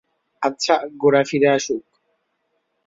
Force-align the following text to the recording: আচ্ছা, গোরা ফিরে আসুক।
আচ্ছা, 0.41 0.75
গোরা 0.97 1.21
ফিরে 1.23 1.47
আসুক। 1.47 1.83